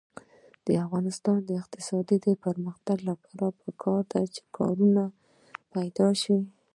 [0.65, 5.03] د افغانستان د اقتصادي پرمختګ لپاره پکار ده چې کارونه
[5.73, 6.37] پیدا شي.